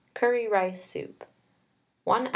CURRY 0.15 0.47
RICE 0.47 0.83
SOUP. 0.83 1.25
1 2.05 2.25
oz. 2.25 2.29